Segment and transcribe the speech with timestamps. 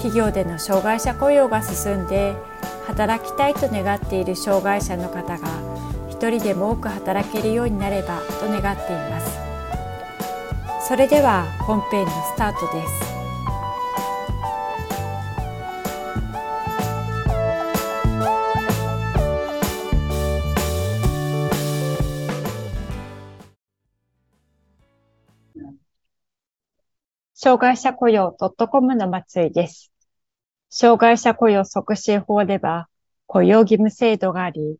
[0.00, 2.34] 企業での障害者雇用が進んで
[2.86, 5.48] 働きたいと願っている障害者の方が
[6.08, 9.38] 一人でも多く働けるようになればと願っています。
[10.88, 13.09] それでは本編のスタートです。
[27.50, 28.36] 障害者雇用
[28.70, 29.90] .com の松井です。
[30.68, 32.88] 障害者雇用促進法では
[33.26, 34.76] 雇用義務制度があり、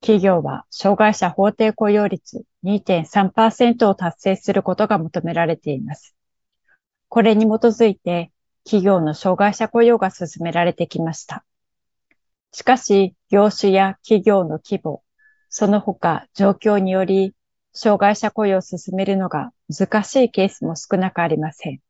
[0.00, 6.14] 企業は障害者法定雇用率2.3%を達成することが求められています。
[7.08, 8.30] これに基づいて
[8.62, 11.44] 企業の障害者雇用が進められてきました。
[12.52, 15.02] しかし、業種や企業の規模、
[15.48, 17.34] その他状況により、
[17.72, 21.80] 障害者雇用を進めるのが難しいケースも少なくありません。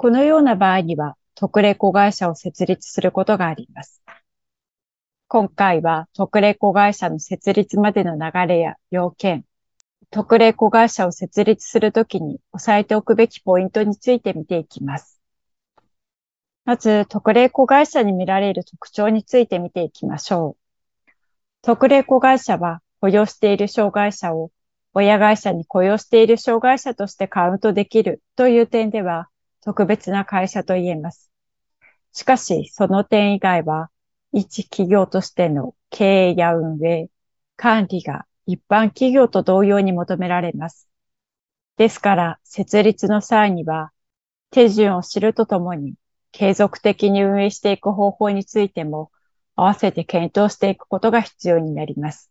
[0.00, 4.00] このような場合には、特例子会社を設立することがあります。
[5.28, 9.44] 今回は特例子会社の設立までの流れや要件、
[10.10, 15.20] 特例子会社を設立するときに押さえておくべきポイントについて見ていきます。
[16.64, 20.56] まず、特例子会社に見られる特徴について見ていきましょ
[21.08, 21.10] う。
[21.60, 24.50] 特例子会社は雇用している障害者を
[24.94, 29.28] 親会社に雇用している障害者としてカウントできるという点では、
[29.62, 31.30] 特別な会社と言えます。
[32.12, 33.90] しかし、その点以外は、
[34.32, 37.08] 一企業としての経営や運営、
[37.56, 40.88] 管理が一般企業と同様に求められます。
[41.76, 43.92] ですから、設立の際には、
[44.50, 45.94] 手順を知るとともに、
[46.32, 49.10] 継続的に運営していく方法についても、
[49.56, 52.30] 合わせて検討していくことが必要になります。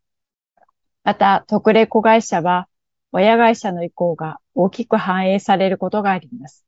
[1.03, 2.67] また、特例子会社は、
[3.11, 6.65] 親会社の意向が大きく反映されることがあります。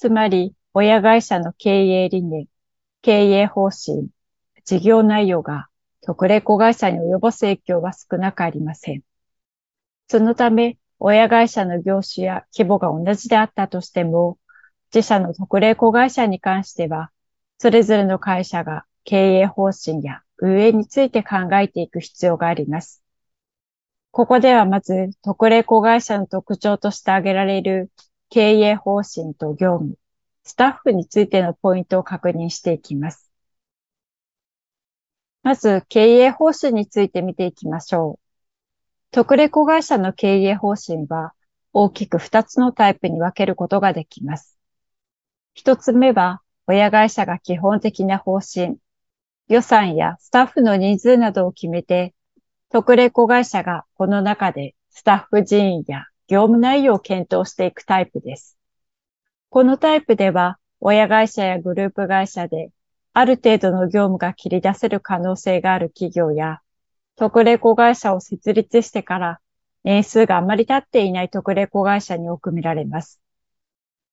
[0.00, 2.46] つまり、親会社の経営理念、
[3.02, 4.08] 経営方針、
[4.64, 5.68] 事業内容が
[6.00, 9.02] 特例子会社に及ぼす影響は少なくありません。
[10.08, 14.38] そのため、親会社の業種や規模が同じであったとしても、
[14.94, 17.10] 自社の特例子会社に関しては、
[17.58, 23.02] それぞれの会社が経営方針や運営について考えていく必要があります。
[24.12, 27.90] ここではまず、特例子会社の特徴として挙げられる
[28.30, 29.96] 経営方針と業務、
[30.44, 33.28] スタッフについてのポイントを確認していきます。
[35.42, 38.24] まず、経営方針について見ていきましょう。
[39.10, 41.34] 特例子会社の経営方針は
[41.72, 44.56] 大きく2つのタイプに分けることができます。
[45.54, 48.76] 1つ目は、親会社が基本的な方針、
[49.48, 52.14] 予算やスタッフの人数などを決めて、
[52.68, 58.56] 特例子会社がこの中でスタッフ人員や業務内容を検討していくタイプです。
[59.48, 62.70] このタイプでは、親会社やグループ会社で、
[63.12, 66.60] ある程度の業務が切り出せる可能性がある企業や、
[67.16, 69.40] 特例子会社を設立してから
[69.82, 73.20] 年数があまり経っていない特例子会社に多く見られます。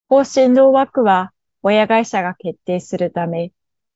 [0.08, 3.52] 方針の枠は親会社が決定するため、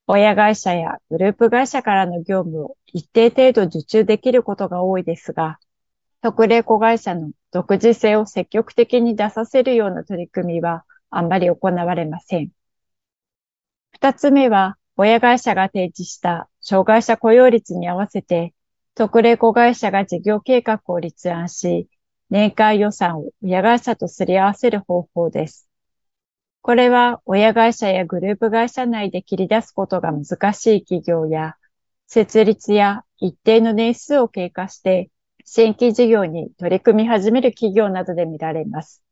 [0.07, 5.59] 親会社やグループ会社からの業務を一定程度受注できることが多いですが、
[6.21, 12.49] 特例子会社の独自性を積極的に出させるような取り組みはあんまり行われません。
[13.91, 18.55] 二つ目は、親会社が提示した障害者雇用率に合わせて、
[18.95, 21.87] 特例子会社が事業計画を立案し、
[22.31, 25.69] 年間予算を親会社とすり合わせる方法です。
[26.61, 31.55] これは親会社やグループ会社内で切り出すことが難しい企業や、
[32.07, 35.11] 設立や一定の年数を経過して
[35.45, 39.03] 新規事業に取り組み始める企業などで見られます。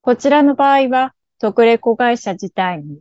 [0.00, 3.00] こちらの場合は、特例子会社自体に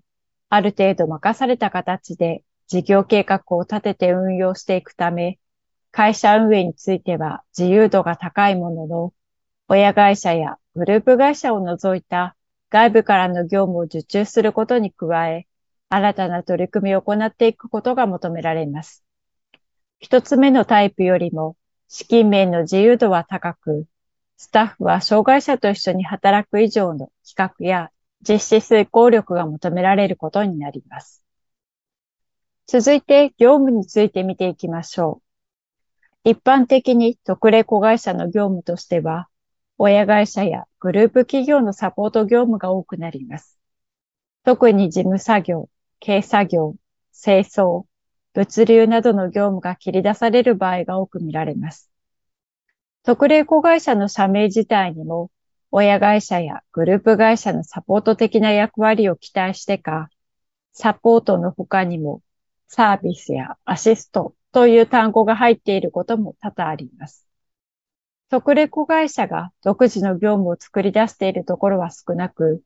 [0.50, 5.40] ある程度任された形で事業計画を立てて運用していくため、
[5.92, 9.14] 会社運営については自由度が高いものの、
[9.68, 12.36] 親会社やグループ会社を除いた
[12.70, 15.48] 外部からの業務を受注することに加え、
[15.90, 19.04] 新たな取り組みを行っていくことが求められます。
[20.00, 21.56] 一つ目のタイプよりも
[21.90, 23.86] 資金面の自由度は高く、
[24.36, 27.92] スタッフは障害者と一緒に働く以上の企画や
[28.28, 31.24] 実施遂行力が求められることになります。
[32.68, 35.22] 続いて業務について見ていきましょ
[36.26, 36.30] う。
[36.30, 39.30] 一般的に特例子会社の業務としては、
[39.78, 43.58] 親会社やグループ企業のサポート業務が多くなります。
[44.44, 45.70] 特に事務作業、
[46.06, 46.76] 軽作業、
[47.14, 47.86] 清掃、
[48.38, 51.90] 物流などの業務が切り出される場合が多く見られます。
[53.02, 55.32] 特例子会社の社名自体にも、
[55.72, 60.10] 親会社やグループ会社のサポート的な役割を期待してか、
[60.72, 62.22] サポートの他にも
[62.68, 67.26] サービスやアシストという単語が入っていることも多々あります。
[68.30, 72.62] 特例子会社が独自の業務を作り出しているところは少なく、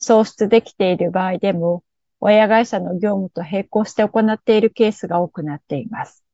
[0.00, 1.84] 創出できている場合でも、
[2.24, 6.24] 親会社の業務と並行して行っているケースが多くなっています。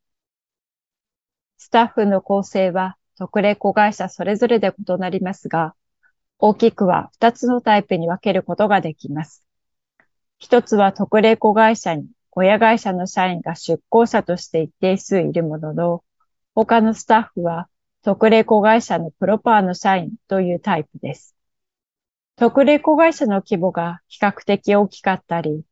[1.56, 5.74] スタッフの構成は特例子会社それぞれで異なりますが、
[6.38, 9.42] 大きくは2つのタイプに分けることができます。
[10.38, 16.04] 一つは特例子会社に親会社の社員が出向者として一定数いるものの、
[16.54, 17.66] 他のスタッフは
[18.02, 21.34] 特例子会社のプロパーの社員というタイプです。
[22.36, 25.64] 特例子会社の規模が比較的大きかったり、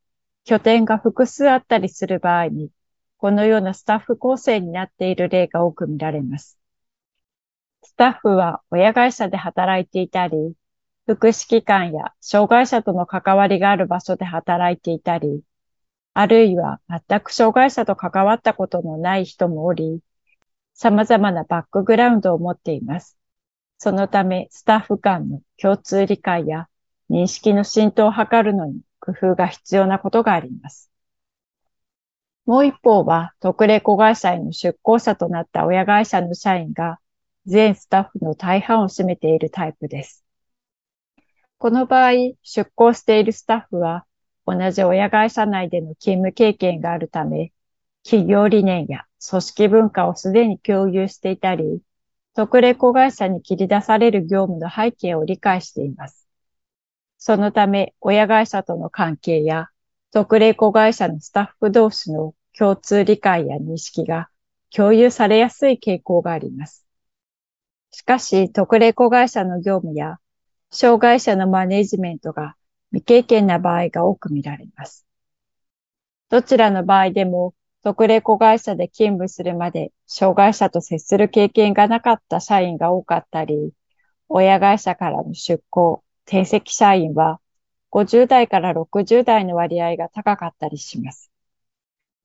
[0.46, 2.70] 拠点が複数あったりする場合に、
[3.19, 6.56] このようなスタッフ構成になっている例が多く見られます。
[7.82, 10.54] スタッフは親会社で働いていたり、
[11.04, 15.43] 福祉機関や障害者との関わりがある場所で働いていたり、
[16.14, 19.98] あるいは全く障害者と関わったことのない人もおり、
[20.75, 23.19] 様々なバックグラウンドを持っています。
[23.78, 26.69] そのため、スタッフ間の共通理解や
[27.10, 30.91] 認識の浸透を図るのに工夫が必要なことがあります。
[32.44, 36.99] もう一方は、特例子会社への出向者となった親会社の社員が
[37.47, 40.25] 全スタッフの大半を占めているタイプです。
[41.58, 42.12] この場合、
[42.43, 44.05] 出向しているスタッフは
[44.47, 47.53] 同じ親会社内での勤務経験があるため、
[48.05, 51.81] 企業理念や組織文化をすでに共有していたり、
[52.35, 56.25] 特例子会社に切り出される業務の背景を理解しています。
[57.19, 59.69] そのため、親会社との関係や、
[60.13, 64.29] 特例子会社のスタッフ同士の共通理解や認識が
[64.75, 66.87] 共有されやすい傾向があります。
[67.91, 70.19] しかし、特例子会社の業務や、
[70.71, 72.57] 障害者のマネジメントが
[72.91, 75.07] 未経験な場合が多く見られます。
[76.29, 83.73] どちらの場合でも、特例子会社で勤務するまで障害者と接する経験がなかった社員が多かったり、
[84.29, 87.40] 親会社からの出向、定席社員は
[87.90, 91.31] 50代から60代の割合が高かったりします。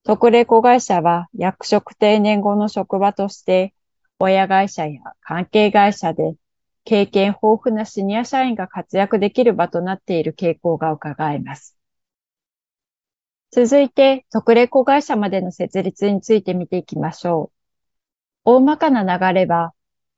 [0.04, 3.72] 特例子会社は役職定年後の職場として、
[4.18, 6.34] 親会社や関係会社で
[6.84, 11.76] 経験豊富なシニア社員が活躍できる場となっている傾向が伺えます。
[13.52, 17.58] 続いて、特例子会社までの設立について見ていきましょう。
[18.44, 19.72] 大まかな流れは、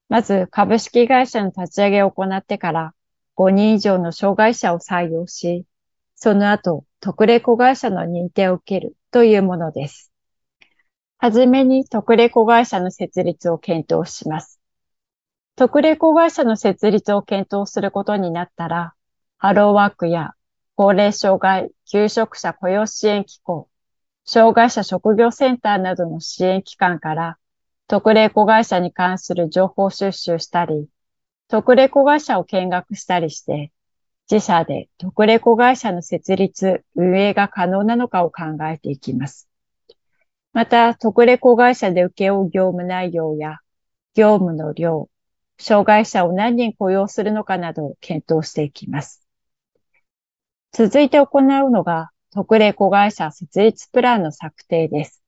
[0.08, 2.94] まず株式会社の立ち上げを行ってから
[3.36, 5.64] 5人以上の障害者を採用し、
[6.14, 10.12] その後、特例子会社の認定を受けるというものです。
[11.18, 14.60] はじめに特例子会社の設立を検討します。
[15.56, 18.94] 特例子会社の設立を検討することになったら、
[19.38, 20.34] ハローワークや
[20.76, 23.68] 高齢障害、求職者雇用支援機構、
[24.24, 27.38] 障害者職業センターなどの支援機関から
[27.86, 30.88] 特例子会社に関する情報収集したり、
[31.48, 33.70] 特例子会社を見学したりして、
[34.30, 39.48] 自社で特例子会社の設立、運営が可能なのかを考えていきます。
[40.54, 43.58] また、特例子会社で請け負う業務内容や
[44.14, 45.10] 業務の量、
[45.58, 49.26] 障害者を何人雇用するのかなどを検討していきます。
[50.72, 55.22] 続いて行うのが、特例子会社設立プランの策定です。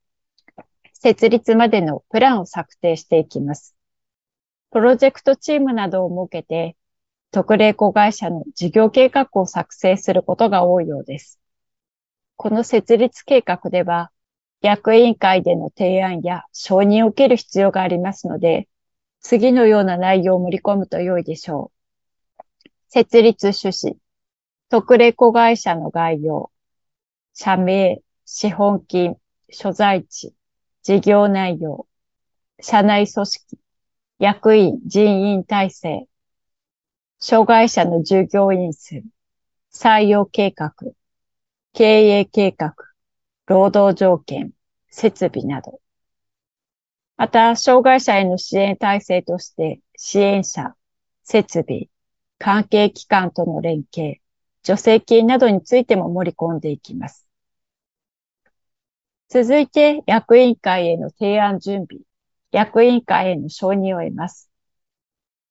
[0.95, 3.76] 設立までのプランを策定していきます。
[4.71, 6.77] プロジェクトチームなどを設けて、
[7.31, 11.41] 特例子会社の事業計画を作成することが多いようです。
[12.37, 14.11] この設立計画では、
[14.63, 18.69] 役員会での提案や承認を受ける必要がありますので、
[19.21, 21.73] 次のような内容を盛り込むと良いでしょ
[22.59, 22.69] う。
[22.89, 23.97] 設立趣旨、
[24.69, 26.51] 特例子会社の概要、
[27.35, 29.17] 社名、資本金、
[29.51, 30.35] 所在地、
[30.83, 31.87] 事業内容、
[32.61, 33.59] 社内組織、
[34.19, 36.09] 役員、人員体制、
[37.19, 39.03] 障害者の従業員数、
[39.71, 40.73] 採用計画、
[41.75, 42.75] 経営計画、
[43.45, 44.53] 労働条件、
[44.89, 45.81] 設備など。
[47.19, 50.75] また、障害者への支援体制として、支援者、
[51.23, 51.89] 設備、
[52.39, 54.23] 関係機関との連携、
[54.63, 57.29] 助成金などについても盛り込んでいきます。
[59.29, 62.06] 続いて、役員会への提案準備、
[62.57, 64.49] 役員会への承認を得ます。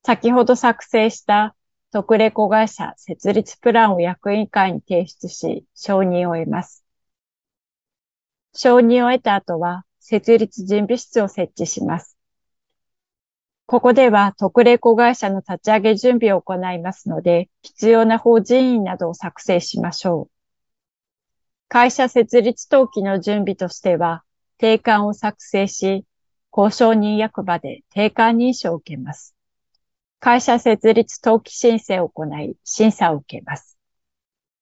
[0.03, 1.55] 先ほど作成した
[1.91, 6.83] 特例子会社設立プランを役員会に提出し、承認を得ます。
[8.55, 12.17] 承認を得た後は、設立準備室を設置します。
[13.67, 20.31] ここでは特例子会社の立ち上げ準備を行いますので、必要な法人員などを作成しましょう。
[21.67, 24.23] 会社設立登記の準備としては、
[24.57, 26.03] 定款を作成し、
[26.55, 29.35] 交渉人役場で定款認証を受けます。
[30.21, 33.77] 会社設立登記申請を行い、審査を受けます。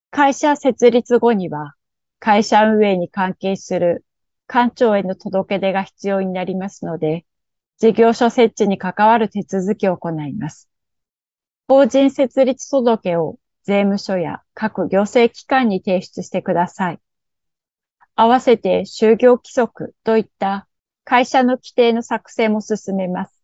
[0.09, 1.75] 会社設立後には、
[2.19, 4.03] 会社運営に関係する
[4.47, 7.25] 官庁への届け出が必要になりますので、
[7.77, 10.69] 事業所設置に関わる手続きを行います。
[11.67, 16.99] 法人設立届を税務署や各行政機関に提出してください。
[18.15, 20.67] 合わせて就業規則といった
[21.05, 23.43] 会社の規定の作成も進めます。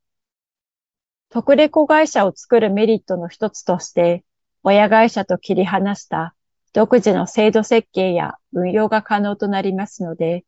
[1.30, 4.24] 特例子会社を作るメリットの一つとして、
[4.64, 6.36] 親会社と切り離した
[6.74, 10.46] 独自の制度設計や運用が可能となりますので、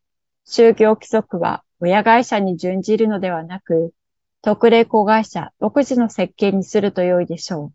[0.47, 3.93] 就業規則は親会社に準じるのではなく、
[4.41, 7.71] 特例子会社独自の設計にすると良いでしょ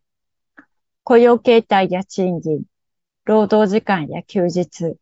[0.59, 0.63] う。
[1.05, 2.63] 雇用形態や賃金、
[3.25, 4.97] 労働時間や休日、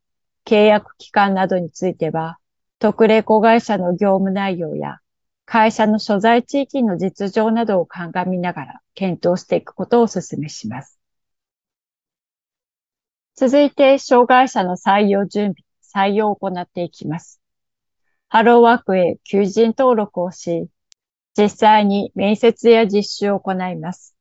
[0.44, 2.38] 契約期間などについては、
[2.84, 4.98] 特例子会社の業務内容や
[5.46, 11.00] 会社の所在地域の実情などを鑑みながら検討していくことをお勧めします。
[13.36, 15.54] 続いて、障害者の採用準
[15.94, 17.40] 備、採用を行っていきます。
[18.28, 20.68] ハローワークへ求人登録をし、
[21.38, 24.14] 実際に面接や実習を行います。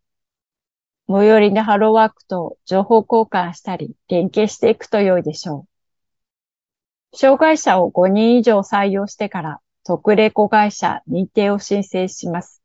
[1.10, 5.73] 最寄りのハローワークと情報交換したり、連携していくと良いでしょう。
[7.16, 12.62] 障害者を5人以上採用してから特例子会社認定を申請します。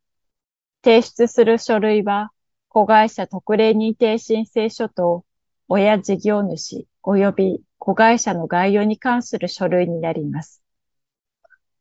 [0.83, 2.31] 提出する書類は、
[2.69, 5.25] 子会社特例認定申請書と、
[5.67, 10.63] 親事業主及び子会社の概要に関する書類になります。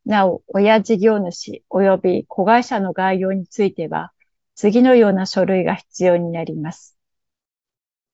[0.04, 4.12] なお、親事業主及び子会社の概要については、
[4.56, 6.96] 次のような書類が必要になります。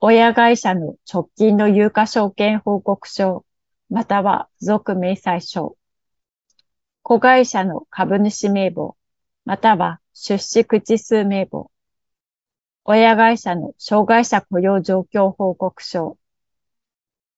[0.01, 3.47] 親会社の直近の有価証券報告書、
[3.95, 5.77] または付属明細書、
[7.03, 8.97] 子会社の株主名簿、
[9.45, 11.71] または出資口数名簿、
[12.85, 16.19] 親会社の障害者雇用状況報告書、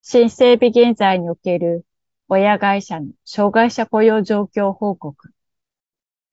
[0.01, 1.85] 新整備現在における
[2.27, 5.29] 親会社の障害者雇用状況報告、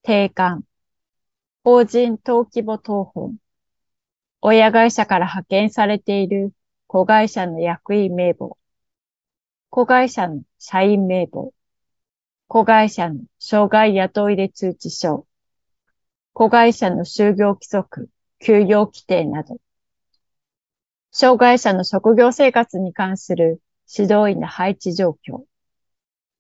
[0.04, 0.64] 定款、
[1.66, 3.36] 法人登記簿等本、
[4.40, 6.54] 親会社から派遣されている
[6.88, 8.58] 子会社の役員名簿、
[9.76, 11.52] 子会社の社員名簿、
[12.48, 15.26] 子会社の障害雇い入れ通知書、
[16.34, 19.58] 子会社の就業規則、休業規定など、
[21.10, 25.42] 障害者の職業生活に関する指導員の配置状況、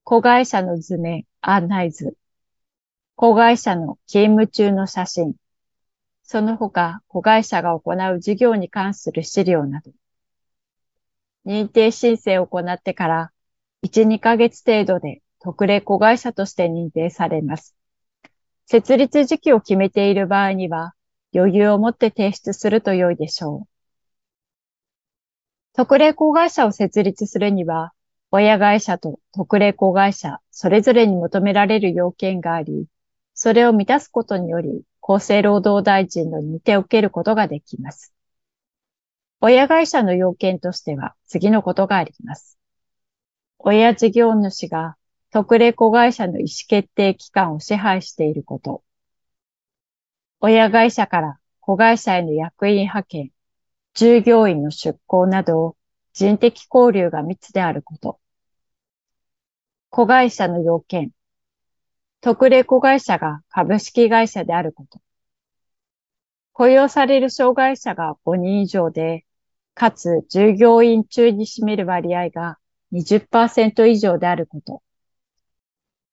[0.04, 2.16] 子会社の図面、案内図、
[3.16, 5.34] 子会社の勤務中の写真、
[6.22, 9.92] その他、子会社が行う事業に関する資料など、
[11.46, 13.32] 認定申請を行ってから
[13.82, 17.76] 1、2ヶ月程度で特例子会社として認定されます。
[18.66, 20.94] 設立時期を決めている場合には、
[21.36, 23.68] 余裕を持って提出すると良いでしょう。
[25.74, 27.92] 特例子会社を設立するには、
[28.32, 32.86] 親会社と特例子会社、それぞれに求められる要件があり、
[33.34, 38.14] それを満たすことにより、厚生労働大臣の認定を受けることができます。
[39.46, 42.58] 親会社の要件としては次のことがあります。
[43.60, 44.96] 親事業主が
[45.32, 48.86] 特例子会社の意思決定機関を支配していること。
[50.40, 53.32] 親会社から子会社への役員派遣、
[53.94, 55.76] 従業員の出向など
[56.14, 58.22] 人的交流が密であること。
[59.90, 61.12] 子会社の要件。
[62.22, 65.02] 特例子会社が株式会社であること。
[66.54, 69.26] 雇用される障害者が5人以上で、
[69.76, 72.58] かつ従業員中に占める割合が
[72.92, 74.82] 20%以上であること。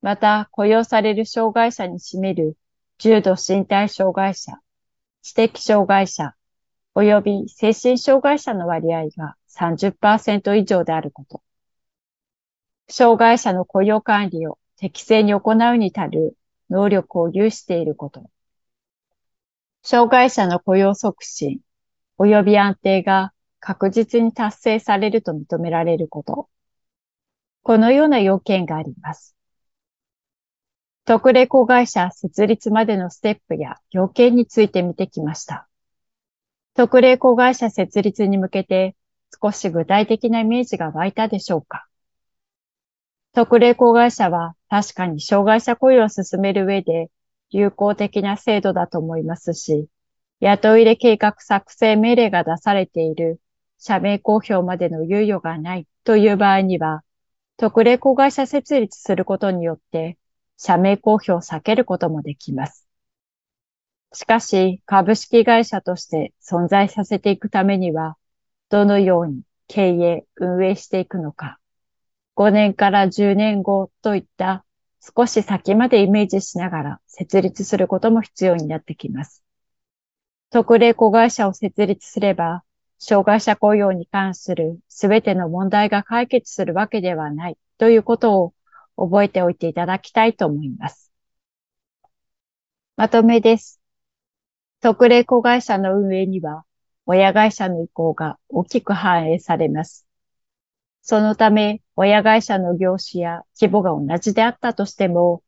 [0.00, 2.56] また、雇用される障害者に占める
[2.98, 4.58] 重度身体障害者、
[5.22, 6.34] 知的障害者、
[6.94, 11.42] 及び精神障害者の割合が30%以上であること。
[12.88, 16.36] 障害者の雇用管理を適正に行うに至る
[16.70, 18.30] 能力を有していること。
[19.82, 21.60] 障害者の雇用促進
[22.18, 26.48] 及び安定が確実に達成されると認められること。
[27.62, 29.36] このような要件があります。
[31.04, 35.68] 特例子会社設立までのステップや要件について見てきました。
[36.74, 38.96] 特例子会社設立に向けて
[39.42, 41.86] 少し具体的なイメージが湧いたでしょうか
[43.32, 47.10] 特例子会社は確かに障害者雇用を進める上で
[47.50, 49.88] 有効的な制度だと思いますし、
[50.40, 53.40] 雇い入れ計画作成命令が出されている
[53.80, 57.02] 社名公表までの猶予がないという場合には、
[57.56, 60.18] 特例子会社設立することによって、
[60.58, 62.86] 社名公表を避けることもできます。
[64.12, 68.18] しかし、株式会社として存在させていくためには、
[68.68, 71.58] どのように経営、運営していくのか、
[72.34, 74.64] 5年から10年後といった
[75.00, 79.42] 少し先までイメージしながら設立することも必要になってきます。
[80.50, 82.62] 特例子会社を設立すれば、
[83.02, 88.54] 障害者雇用に関するすべての問題が解決するわけではないということを
[88.96, 91.10] 覚えておいていただきたいと思います。
[92.96, 93.80] まとめです。
[94.82, 96.64] 特例子会社の運営には、
[97.06, 100.06] 親会社の意向が大きく反映されます。
[101.00, 105.42] そのため、親会社の業種や規模が同じであったとしても、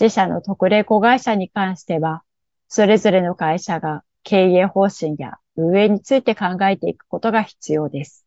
[0.00, 2.22] 自社の特例子会社に関しては、
[2.68, 8.26] それぞれの会社が経営方針や運営について考えていくことが必要です。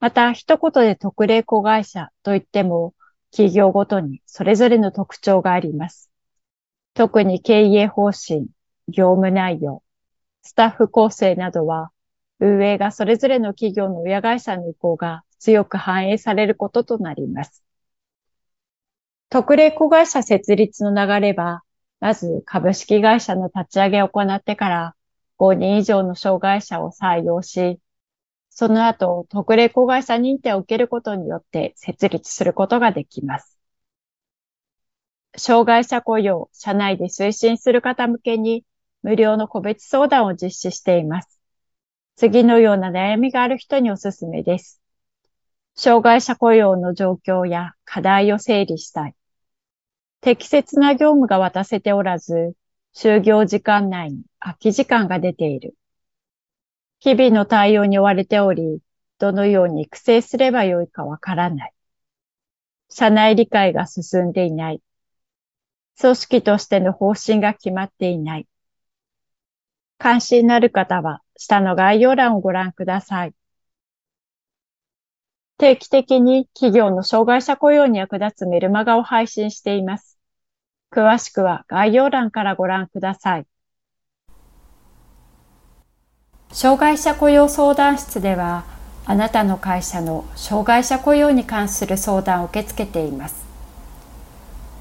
[0.00, 2.94] また、一言で特例子会社といっても、
[3.30, 6.10] 企業ごとにそれぞれの特徴があります。
[6.94, 8.46] 特に経営方針、
[8.88, 9.82] 業務内容、
[10.42, 11.90] スタッフ構成などは、
[12.40, 17.62] 運営がそれぞれの企業の親会社の意向が強く反映されることとなります。
[19.28, 21.62] 特例子会社設立の流れは、
[22.00, 24.96] まず株式会社の立ち上げを行ってから
[25.38, 27.80] 5人以上の障害者を採用し、
[28.50, 33.58] その後、特例子会社認定を受けることによって設立することができます。
[35.36, 38.64] 障害者雇用、社内で推進する方向けに
[39.02, 41.38] 無料の個別相談を実施しています。
[42.16, 44.80] 次のような悩みがある人におすすめです。
[45.74, 49.14] 障害者雇用の状況や課題を整理したい。
[50.22, 52.54] 適切な業務が渡せておらず、
[52.98, 55.74] 就業時間内に空き時間が出ている。
[56.98, 58.80] 日々の対応に追われており、
[59.18, 61.74] どのように育成すればよいかわからない。
[62.88, 64.80] 社内理解が進んでいない。
[66.00, 68.48] 組織としての方針が決まっていない。
[69.98, 73.34] 関心のある方は、下の概要欄をご覧ください。
[75.58, 80.15] 定期的に企業の障害者雇用に役立つメルマガを配信しています。
[80.90, 83.46] 詳しくは概要欄からご覧ください。
[86.52, 88.64] 障害者雇用相談室では、
[89.04, 93.44] あなたの会社の障害者雇用に関する相談を受け付けています。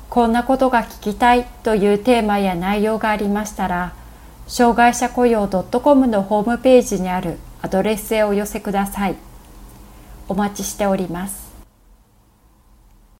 [0.09, 3.93] こんなことが聞きたいというテーマや内容がありましたら、
[4.47, 9.15] 障害者雇用 .com のホームページにあるアドレスへお寄せください。
[10.29, 11.44] お待ちしております。